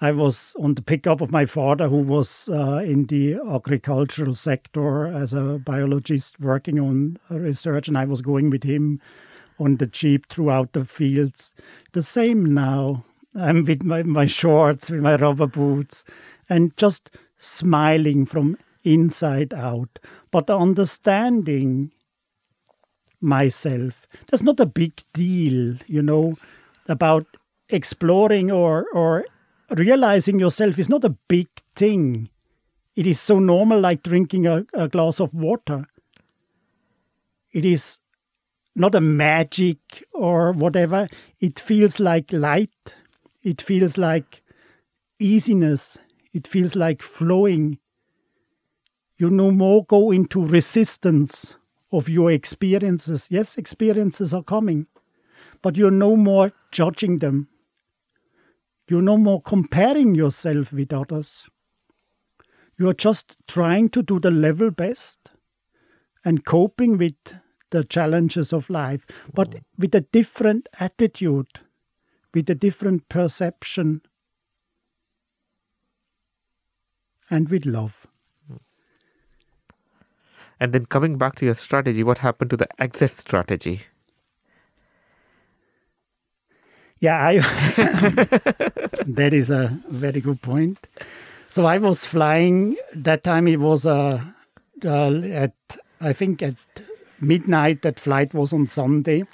[0.00, 5.06] I was on the pickup of my father, who was uh, in the agricultural sector
[5.06, 9.00] as a biologist working on research, and I was going with him
[9.62, 11.54] on the jeep throughout the fields.
[11.92, 13.04] The same now.
[13.34, 16.04] I'm with my, my shorts, with my rubber boots,
[16.48, 19.98] and just smiling from inside out,
[20.30, 21.92] but understanding
[23.20, 24.06] myself.
[24.26, 26.36] That's not a big deal, you know,
[26.88, 27.26] about
[27.68, 29.24] exploring or, or
[29.70, 32.28] realizing yourself is not a big thing.
[32.94, 35.86] it is so normal like drinking a, a glass of water.
[37.52, 37.98] It is
[38.74, 41.08] not a magic or whatever.
[41.40, 42.94] It feels like light.
[43.42, 44.42] It feels like
[45.18, 45.98] easiness.
[46.32, 47.78] It feels like flowing.
[49.18, 51.56] You no more go into resistance
[51.92, 53.28] of your experiences.
[53.30, 54.86] Yes, experiences are coming,
[55.60, 57.48] but you're no more judging them.
[58.88, 61.46] You're no more comparing yourself with others.
[62.78, 65.30] You're just trying to do the level best
[66.24, 67.14] and coping with
[67.72, 69.04] the challenges of life,
[69.34, 71.48] but with a different attitude,
[72.32, 74.02] with a different perception,
[77.28, 78.06] and with love.
[80.60, 83.86] And then coming back to your strategy, what happened to the exit strategy?
[87.00, 87.38] Yeah, I,
[89.06, 90.86] that is a very good point.
[91.48, 93.48] So I was flying that time.
[93.48, 94.22] It was uh,
[94.84, 95.54] uh, at
[96.00, 96.54] I think at
[97.22, 97.82] midnight.
[97.82, 99.24] That flight was on Sunday,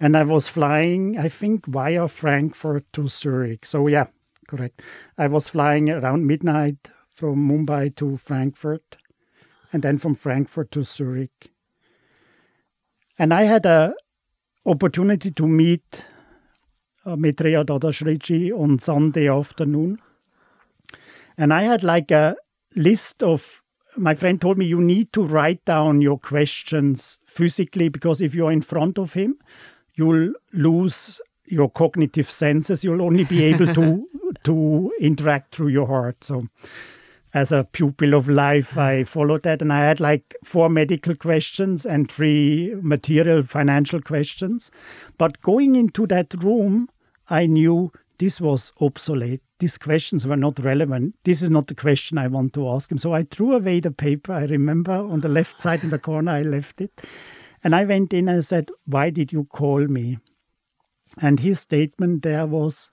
[0.00, 1.18] and I was flying.
[1.18, 3.64] I think via Frankfurt to Zurich.
[3.64, 4.06] So yeah,
[4.48, 4.82] correct.
[5.16, 8.96] I was flying around midnight from Mumbai to Frankfurt,
[9.72, 11.50] and then from Frankfurt to Zurich.
[13.18, 13.94] And I had a
[14.64, 16.04] opportunity to meet
[17.04, 19.98] uh, Maitreya on Sunday afternoon.
[21.36, 22.36] And I had like a
[22.76, 23.62] list of,
[23.98, 28.52] my friend told me, you need to write down your questions physically because if you're
[28.52, 29.38] in front of him,
[29.94, 32.84] you'll lose your cognitive senses.
[32.84, 34.08] You'll only be able to
[34.44, 36.22] to interact through your heart.
[36.22, 36.46] So
[37.34, 41.84] as a pupil of life, I followed that, and I had like four medical questions
[41.84, 44.70] and three material financial questions.
[45.18, 46.88] But going into that room,
[47.28, 49.42] I knew this was obsolete.
[49.60, 51.14] These questions were not relevant.
[51.24, 52.98] This is not the question I want to ask him.
[52.98, 54.32] So I threw away the paper.
[54.32, 57.00] I remember on the left side in the corner, I left it.
[57.62, 60.18] And I went in and said, Why did you call me?
[61.20, 62.90] And his statement there was,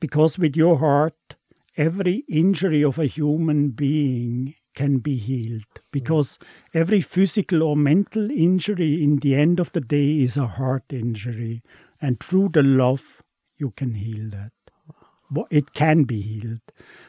[0.00, 1.36] Because with your heart,
[1.76, 5.62] every injury of a human being can be healed.
[5.74, 5.80] Mm.
[5.90, 6.38] Because
[6.74, 11.62] every physical or mental injury in the end of the day is a heart injury.
[12.00, 13.21] And through the love,
[13.62, 14.52] you can heal that.
[15.50, 16.60] It can be healed.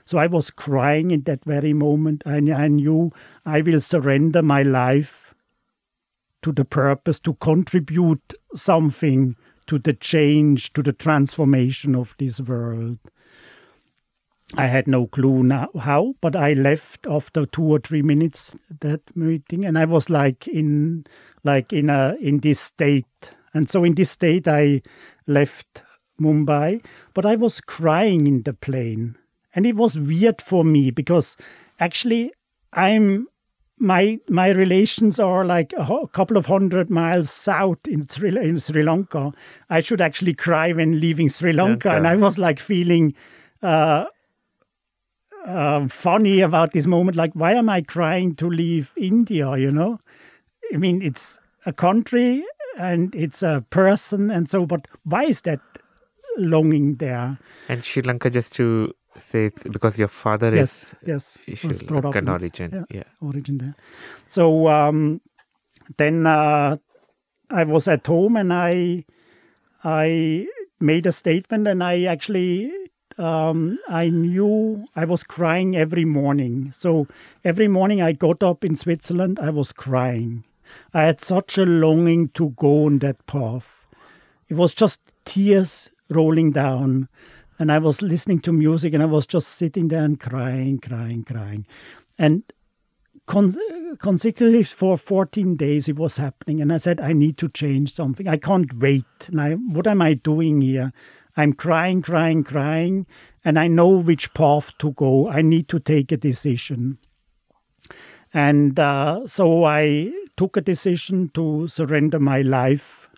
[0.06, 2.24] So I was crying in that very moment.
[2.26, 3.12] and I knew
[3.46, 5.34] I will surrender my life
[6.44, 9.36] to the purpose to contribute something
[9.68, 13.00] to the change, to the transformation of this world.
[14.56, 19.02] I had no clue now how, but I left after two or three minutes that
[19.16, 21.06] meeting, and I was like in
[21.44, 23.32] like in a in this state.
[23.54, 24.82] And so in this state, I
[25.26, 25.82] left
[26.20, 29.18] Mumbai, but I was crying in the plane.
[29.56, 31.38] And it was weird for me because
[31.80, 32.32] actually
[32.72, 33.28] I'm
[33.80, 38.84] my my relations are like a couple of hundred miles south in Sri, in Sri
[38.84, 39.34] Lanka.
[39.70, 41.98] I should actually cry when leaving Sri Lanka, okay.
[41.98, 43.14] and I was like feeling
[43.62, 44.06] uh,
[45.46, 47.18] uh, funny about this moment.
[47.18, 49.56] Like, why am I crying to leave India?
[49.58, 50.00] You know,
[50.74, 52.44] I mean, it's a country
[52.78, 54.66] and it's a person, and so.
[54.66, 55.60] But why is that
[56.38, 57.40] longing there.
[57.70, 58.94] And Sri Lanka, just to
[59.30, 63.76] say, because your father yes, is yes, Sri Lankan origin, yeah, yeah, origin there.
[64.28, 65.22] So um,
[65.98, 66.78] then uh,
[67.50, 69.06] I was at home and I
[69.84, 70.48] I
[70.80, 72.72] made a statement and I actually
[73.18, 76.72] um, I knew I was crying every morning.
[76.74, 77.08] So
[77.44, 80.44] every morning I got up in Switzerland, I was crying.
[80.94, 83.86] I had such a longing to go on that path.
[84.48, 87.10] It was just tears rolling down.
[87.60, 91.24] And I was listening to music and I was just sitting there and crying, crying,
[91.24, 91.68] crying.
[92.18, 92.44] And
[93.26, 93.56] con-
[94.00, 96.62] consecutively for 14 days it was happening.
[96.62, 98.28] And I said, I need to change something.
[98.28, 99.06] I can't wait.
[99.30, 100.94] Now, what am I doing here?
[101.36, 103.06] I'm crying, crying, crying.
[103.46, 105.30] And I know which path to go.
[105.30, 106.98] I need to take a decision.
[108.34, 113.10] And uh, so I took a decision to surrender my life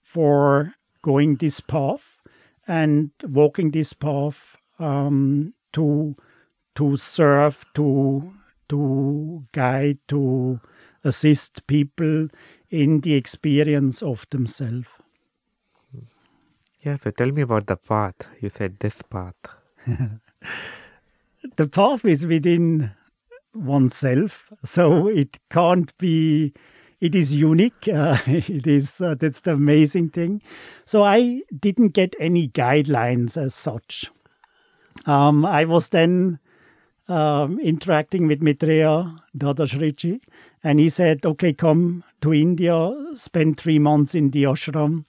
[0.00, 0.74] for
[1.04, 2.18] going this path
[2.66, 6.16] and walking this path um, to
[6.74, 8.32] to serve, to
[8.70, 10.60] to guide, to
[11.04, 12.28] assist people
[12.70, 14.88] in the experience of themselves.
[16.80, 18.26] Yeah, so tell me about the path.
[18.40, 19.34] You said this path.
[21.56, 22.92] the path is within
[23.54, 26.54] oneself, so it can't be
[27.04, 27.88] it is unique.
[27.94, 30.42] Uh, it is uh, that's the amazing thing.
[30.84, 34.10] So I didn't get any guidelines as such.
[35.06, 36.38] Um, I was then
[37.08, 40.20] um, interacting with Maitreya Dadashreeji.
[40.62, 45.04] And he said, okay, come to India, spend three months in the ashram,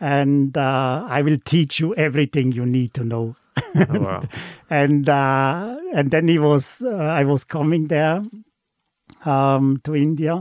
[0.00, 3.36] and uh, I will teach you everything you need to know.
[3.74, 4.22] Oh, wow.
[4.70, 8.22] and uh, and then he was, uh, I was coming there
[9.24, 10.40] um, to India,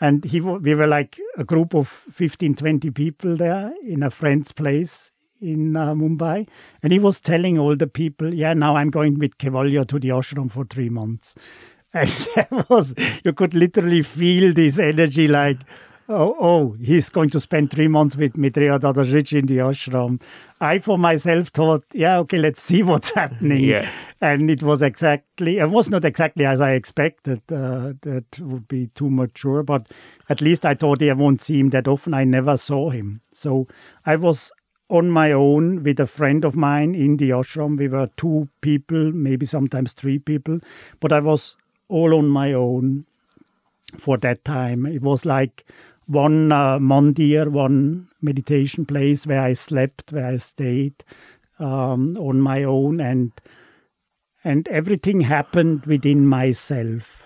[0.00, 4.52] and he we were like a group of 15, 20 people there in a friend's
[4.52, 6.48] place in uh, Mumbai,
[6.82, 10.08] and he was telling all the people, yeah, now I'm going with Kaivalya to the
[10.08, 11.34] ashram for three months.
[11.94, 12.94] And that was,
[13.24, 15.56] you could literally feel this energy like,
[16.08, 20.20] oh, oh, he's going to spend three months with Maitreya Dadashreeji in the ashram.
[20.60, 23.64] I, for myself, thought, yeah, okay, let's see what's happening.
[23.64, 23.90] Yeah.
[24.20, 27.42] And it was exactly, it was not exactly as I expected.
[27.52, 29.86] Uh, that would be too mature, but
[30.28, 32.14] at least I thought I won't see him that often.
[32.14, 33.20] I never saw him.
[33.32, 33.68] So
[34.06, 34.50] I was
[34.90, 37.78] on my own with a friend of mine in the ashram.
[37.78, 40.60] We were two people, maybe sometimes three people,
[41.00, 41.56] but I was
[41.88, 43.04] all on my own
[43.96, 44.86] for that time.
[44.86, 45.64] It was like
[46.08, 51.04] one uh, mandir, one meditation place where I slept, where I stayed
[51.58, 53.32] um, on my own, and
[54.42, 57.22] and everything happened within myself.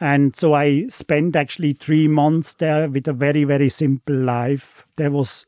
[0.00, 4.84] And so I spent actually three months there with a very, very simple life.
[4.96, 5.44] There was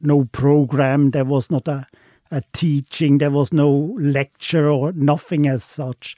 [0.00, 1.86] no program, there was not a,
[2.30, 6.16] a teaching, there was no lecture or nothing as such.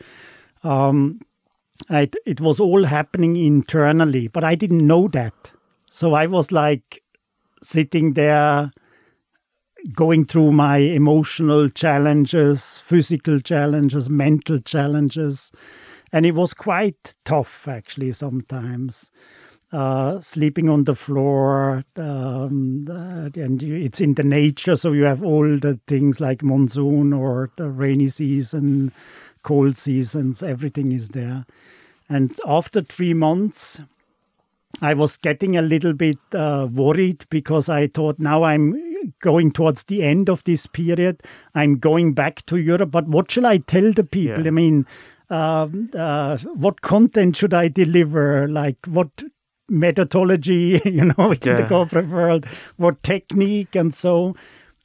[0.65, 1.21] Um,
[1.91, 5.53] it, it was all happening internally, but I didn't know that.
[5.91, 7.03] So I was like
[7.63, 8.71] sitting there
[9.95, 15.53] going through my emotional challenges, physical challenges, mental challenges.
[16.13, 19.11] And it was quite tough actually sometimes.
[19.71, 25.23] Uh, sleeping on the floor, um, uh, and it's in the nature, so you have
[25.23, 28.91] all the things like monsoon or the rainy season,
[29.43, 31.47] cold seasons, everything is there.
[32.09, 33.81] And after three months,
[34.81, 38.77] I was getting a little bit uh, worried because I thought now I'm
[39.21, 41.23] going towards the end of this period.
[41.55, 44.43] I'm going back to Europe, but what shall I tell the people?
[44.43, 44.49] Yeah.
[44.49, 44.87] I mean,
[45.31, 48.49] um, uh, what content should I deliver?
[48.49, 49.11] Like what
[49.69, 54.35] methodology, you know, in the corporate world, what technique and so.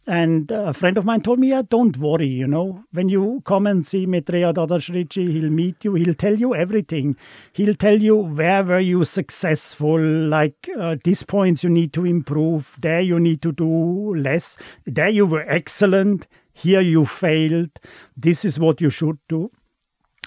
[0.05, 3.65] And a friend of mine told me, yeah, don't worry, you know, when you come
[3.65, 7.15] and see Maitreya Dadashreeji, he'll meet you, he'll tell you everything.
[7.53, 12.75] He'll tell you where were you successful, like uh, these points you need to improve,
[12.81, 17.69] there you need to do less, there you were excellent, here you failed,
[18.17, 19.51] this is what you should do.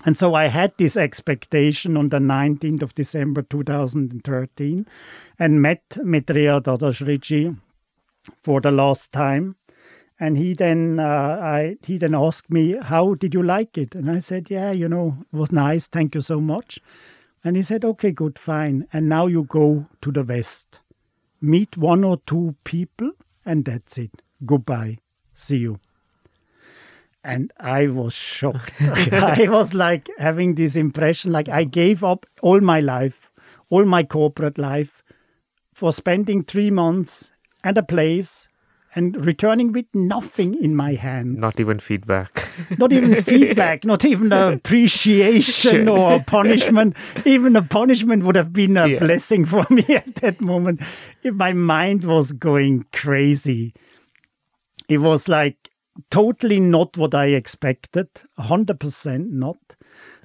[0.06, 4.86] And so I had this expectation on the 19th of December 2013
[5.38, 7.58] and met Maitreya Dadashreeji
[8.42, 9.56] for the last time.
[10.18, 14.10] And he then uh, I he then asked me, "How did you like it?" And
[14.10, 15.88] I said, "Yeah, you know, it was nice.
[15.88, 16.78] Thank you so much."
[17.44, 18.86] And he said, "Okay, good, fine.
[18.92, 20.80] And now you go to the west,
[21.40, 23.10] meet one or two people,
[23.44, 24.22] and that's it.
[24.44, 24.98] Goodbye.
[25.34, 25.80] See you."
[27.22, 28.72] And I was shocked.
[28.80, 33.30] I was like having this impression, like I gave up all my life,
[33.68, 35.02] all my corporate life,
[35.74, 38.48] for spending three months at a place
[38.96, 41.38] and returning with nothing in my hands.
[41.38, 42.48] Not even feedback.
[42.78, 46.96] Not even feedback, not even appreciation or punishment.
[47.26, 48.98] Even a punishment would have been a Yeah.
[48.98, 50.80] blessing for me at that moment.
[51.22, 53.74] If my mind was going crazy,
[54.88, 55.70] it was like
[56.10, 59.76] totally not what I expected, 100% not.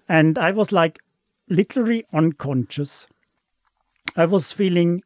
[0.07, 0.99] And I was like
[1.49, 3.07] literally unconscious.
[4.15, 5.03] I was feeling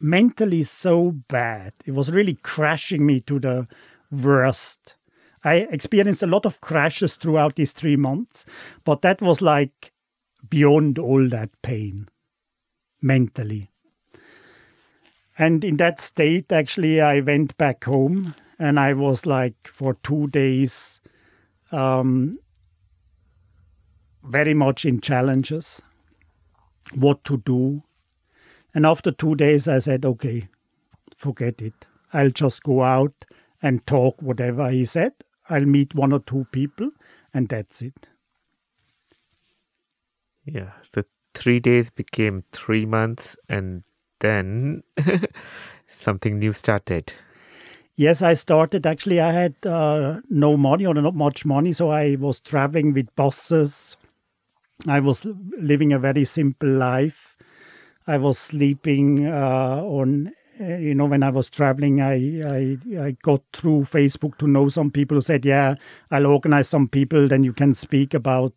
[0.00, 1.72] mentally so bad.
[1.84, 3.66] It was really crashing me to the
[4.10, 4.96] worst.
[5.44, 8.44] I experienced a lot of crashes throughout these three months,
[8.84, 9.92] but that was like
[10.48, 12.08] beyond all that pain
[13.00, 13.70] mentally.
[15.38, 20.26] And in that state, actually, I went back home and I was like for two
[20.28, 21.00] days
[21.70, 22.38] um,
[24.24, 25.80] very much in challenges,
[26.94, 27.84] what to do.
[28.78, 30.48] And after two days, I said, okay,
[31.16, 31.74] forget it.
[32.12, 33.24] I'll just go out
[33.60, 35.14] and talk whatever he said.
[35.50, 36.92] I'll meet one or two people,
[37.34, 38.10] and that's it.
[40.44, 40.74] Yeah.
[40.92, 43.82] The three days became three months, and
[44.20, 44.84] then
[45.88, 47.12] something new started.
[47.96, 48.86] Yes, I started.
[48.86, 53.12] Actually, I had uh, no money or not much money, so I was traveling with
[53.16, 53.96] buses.
[54.86, 55.24] I was
[55.58, 57.34] living a very simple life.
[58.08, 63.10] I was sleeping uh, on, uh, you know, when I was traveling, I, I I
[63.22, 65.76] got through Facebook to know some people who said, "Yeah,
[66.10, 68.54] I'll organize some people, then you can speak about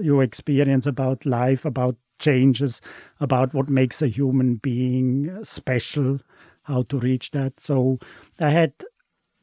[0.00, 2.80] your experience about life, about changes,
[3.20, 6.20] about what makes a human being special,
[6.62, 7.60] how to reach that.
[7.60, 7.98] So
[8.40, 8.72] I had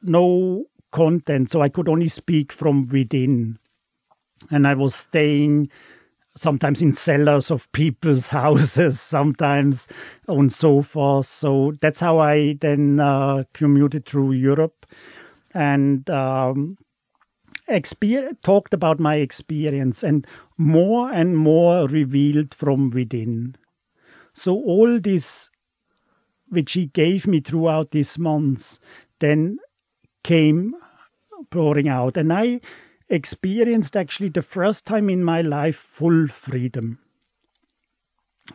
[0.03, 3.59] no content, so I could only speak from within.
[4.51, 5.69] And I was staying
[6.35, 9.87] sometimes in cellars of people's houses, sometimes
[10.27, 11.27] on sofas.
[11.27, 14.85] So that's how I then uh, commuted through Europe
[15.53, 16.77] and um,
[17.69, 20.25] exper- talked about my experience and
[20.57, 23.55] more and more revealed from within.
[24.33, 25.49] So all this
[26.49, 28.79] which he gave me throughout these months
[29.19, 29.57] then
[30.23, 30.75] came
[31.49, 32.17] pouring out.
[32.17, 32.59] And I
[33.11, 36.99] experienced actually the first time in my life full freedom.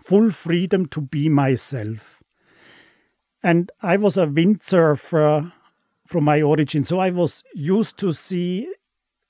[0.01, 2.23] Full freedom to be myself.
[3.43, 5.53] And I was a windsurfer
[6.07, 8.73] from my origin, so I was used to see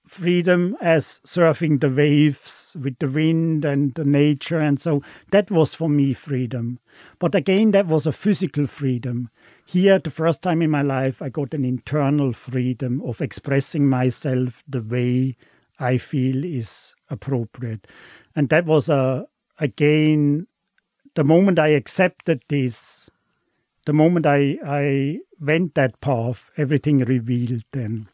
[0.06, 4.58] freedom as surfing the waves with the wind and the nature.
[4.58, 6.78] And so that was for me freedom.
[7.18, 9.30] But again that was a physical freedom.
[9.64, 14.62] Here the first time in my life i got an internal freedom of expressing myself
[14.68, 15.36] the way
[15.78, 17.86] i feel is appropriate.
[18.34, 19.26] And that was a
[19.58, 20.46] again
[21.14, 23.10] the moment i accepted this
[23.86, 28.08] the moment i i went that path everything revealed then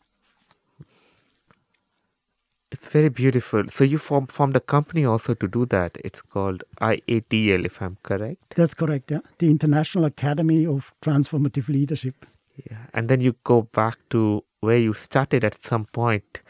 [2.72, 3.64] it's very beautiful.
[3.68, 5.96] So you form, formed a company also to do that.
[6.02, 8.54] It's called IATL, if I'm correct.
[8.56, 9.10] That's correct.
[9.10, 12.26] Yeah, the International Academy of Transformative Leadership.
[12.70, 16.40] Yeah, and then you go back to where you started at some point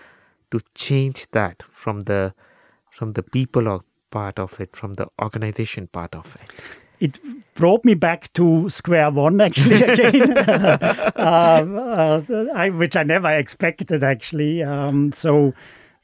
[0.52, 2.34] to change that from the
[2.90, 6.50] from the people or part of it, from the organization part of it.
[7.00, 7.18] It
[7.54, 10.38] brought me back to square one actually again,
[11.16, 12.20] um, uh,
[12.54, 14.62] I, which I never expected actually.
[14.62, 15.54] Um, so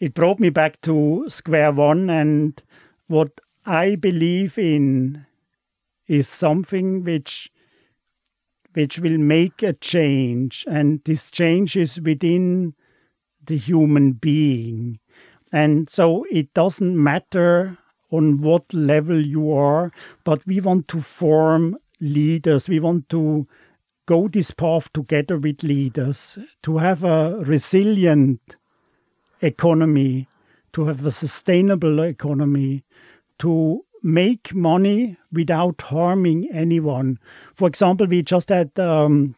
[0.01, 2.11] it brought me back to square one.
[2.11, 2.62] And
[3.07, 5.26] what I believe in
[6.07, 7.51] is something which
[8.74, 12.74] which will make a change, and this change is within
[13.44, 15.01] the human being.
[15.51, 17.78] And so it doesn't matter
[18.11, 19.90] on what level you are,
[20.22, 22.68] but we want to form leaders.
[22.68, 23.49] We want to
[24.07, 28.57] go this path together with leaders, to have a resilient
[29.41, 30.28] economy,
[30.72, 32.84] to have a sustainable economy,
[33.39, 37.18] to make money without harming anyone.
[37.55, 39.34] For example, we just had um,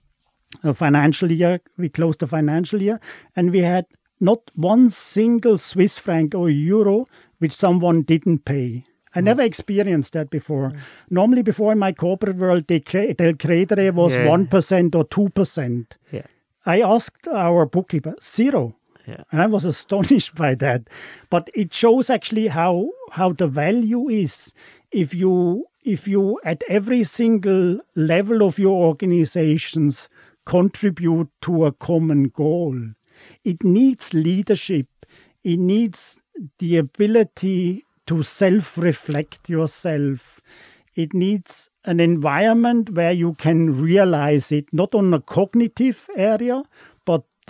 [0.62, 3.01] a financial year, we closed the financial year,
[3.36, 3.86] and we had
[4.20, 7.07] not one single Swiss franc or euro
[7.38, 8.84] which someone didn't pay.
[9.14, 9.24] I mm.
[9.24, 10.70] never experienced that before.
[10.70, 10.78] Mm.
[11.11, 14.26] Normally, before in my corporate world, the del credere was yeah.
[14.26, 15.86] 1% or 2%.
[16.12, 16.22] Yeah.
[16.66, 18.76] I asked our bookkeeper, zero.
[19.11, 19.24] Yeah.
[19.32, 20.82] And I was astonished by that.
[21.30, 24.54] But it shows actually how how the value is
[24.92, 30.08] if you if you at every single level of your organizations
[30.44, 32.76] contribute to a common goal.
[33.44, 34.86] It needs leadership.
[35.44, 36.22] It needs
[36.58, 40.40] the ability to self reflect yourself.
[40.96, 46.62] It needs an environment where you can realize it, not on a cognitive area,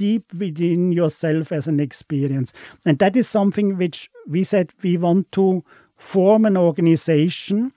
[0.00, 2.54] deep within yourself as an experience.
[2.86, 5.62] And that is something which we said we want to
[5.98, 7.72] form an organization,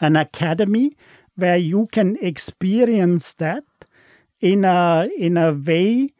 [0.00, 0.96] an academy,
[1.34, 3.64] where you can experience that
[4.40, 6.10] in a in a way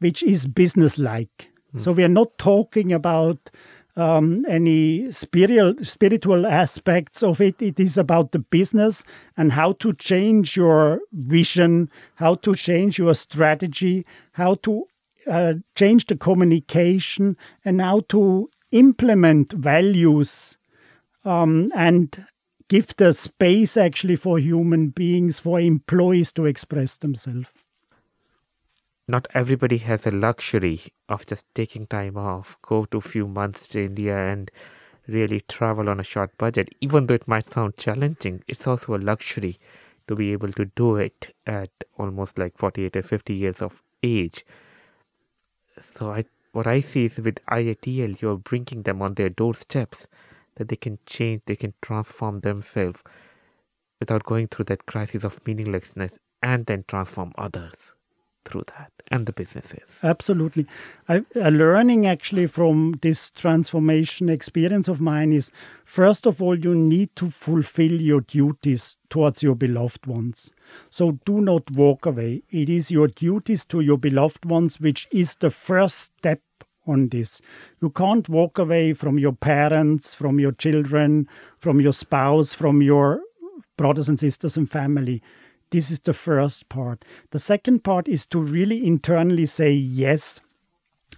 [0.00, 1.48] which is businesslike.
[1.76, 1.80] Mm.
[1.82, 3.50] So we are not talking about
[3.96, 7.60] um, any spiritual spiritual aspects of it.
[7.60, 9.04] It is about the business
[9.36, 14.84] and how to change your vision, how to change your strategy, how to
[15.26, 20.58] uh, change the communication, and how to implement values
[21.24, 22.24] um, and
[22.68, 27.48] give the space actually for human beings, for employees to express themselves
[29.10, 33.66] not everybody has a luxury of just taking time off, go to a few months
[33.68, 34.50] to India and
[35.06, 36.68] really travel on a short budget.
[36.80, 39.58] Even though it might sound challenging, it's also a luxury
[40.06, 44.44] to be able to do it at almost like 48 or 50 years of age.
[45.94, 50.08] So I what I see is with IATL, you're bringing them on their doorsteps
[50.56, 53.02] that they can change, they can transform themselves
[54.00, 57.94] without going through that crisis of meaninglessness and then transform others
[58.44, 59.82] through that and the businesses.
[60.02, 60.66] Absolutely.
[61.08, 65.50] I, a learning actually from this transformation experience of mine is
[65.84, 70.52] first of all, you need to fulfill your duties towards your beloved ones.
[70.90, 72.42] So do not walk away.
[72.50, 76.40] It is your duties to your beloved ones, which is the first step
[76.86, 77.40] on this.
[77.82, 81.28] You can't walk away from your parents, from your children,
[81.58, 83.20] from your spouse, from your
[83.76, 85.22] brothers and sisters and family.
[85.70, 87.04] This is the first part.
[87.30, 90.40] The second part is to really internally say, Yes,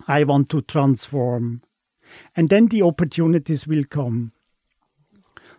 [0.06, 1.62] I want to transform.
[2.36, 4.32] And then the opportunities will come.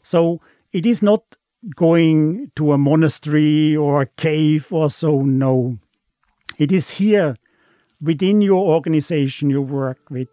[0.03, 0.41] So
[0.71, 1.23] it is not
[1.75, 5.79] going to a monastery or a cave or so, no.
[6.57, 7.37] It is here
[8.01, 10.27] within your organization you work with,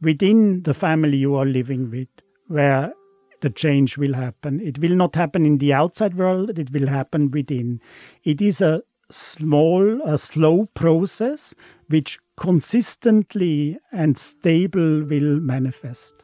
[0.00, 2.08] within the family you are living with,
[2.48, 2.92] where
[3.40, 4.60] the change will happen.
[4.60, 7.80] It will not happen in the outside world, it will happen within.
[8.24, 11.54] It is a small, a slow process
[11.88, 16.14] which consistently and stable will manifest.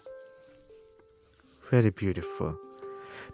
[1.70, 2.58] Very beautiful.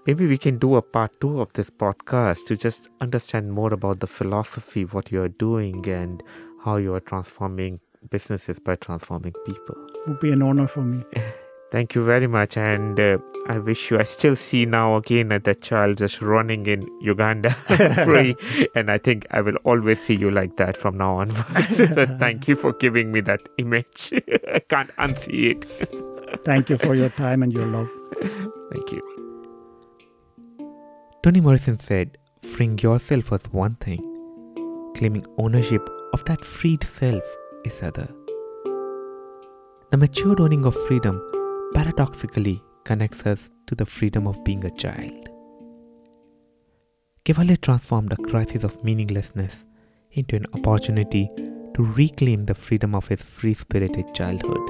[0.06, 4.00] Maybe we can do a part two of this podcast to just understand more about
[4.00, 6.22] the philosophy, what you are doing, and
[6.64, 9.76] how you are transforming businesses by transforming people.
[9.88, 11.04] It would be an honor for me.
[11.70, 13.98] Thank you very much, and uh, I wish you.
[14.00, 17.50] I still see now again at that child just running in Uganda
[18.04, 18.34] free,
[18.74, 21.30] and I think I will always see you like that from now on.
[22.18, 24.12] thank you for giving me that image.
[24.52, 26.44] I can't unsee it.
[26.44, 27.88] thank you for your time and your love.
[28.72, 29.00] Thank you.
[31.22, 34.02] Toni Morrison said, "Freeing yourself was one thing;
[34.96, 37.22] claiming ownership of that freed self
[37.64, 38.08] is other."
[39.90, 41.20] The matured owning of freedom
[41.74, 45.28] paradoxically connects us to the freedom of being a child.
[47.24, 49.64] Kaivalya transformed a crisis of meaninglessness
[50.12, 51.30] into an opportunity
[51.74, 54.66] to reclaim the freedom of his free spirited childhood.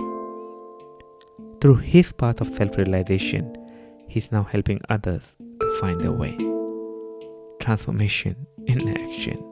[1.60, 3.56] Through his path of self realization,
[4.08, 6.36] he is now helping others to find their way.
[7.60, 9.49] Transformation in action.